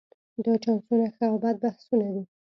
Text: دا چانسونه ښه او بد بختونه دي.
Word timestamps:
دا 0.43 0.53
چانسونه 0.63 1.05
ښه 1.15 1.23
او 1.31 1.35
بد 1.43 1.55
بختونه 1.63 2.07
دي. 2.13 2.23